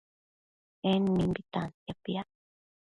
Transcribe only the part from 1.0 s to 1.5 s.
mimbi